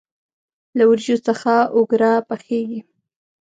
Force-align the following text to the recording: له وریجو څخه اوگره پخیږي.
له 0.77 0.83
وریجو 0.89 1.17
څخه 1.27 1.53
اوگره 1.75 2.11
پخیږي. 2.29 2.79